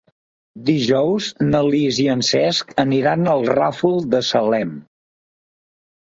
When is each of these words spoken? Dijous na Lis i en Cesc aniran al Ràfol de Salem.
Dijous 0.67 1.25
na 1.49 1.59
Lis 1.65 1.99
i 2.03 2.05
en 2.13 2.23
Cesc 2.27 2.73
aniran 2.83 3.27
al 3.33 3.45
Ràfol 3.49 3.99
de 4.15 4.23
Salem. 4.31 4.71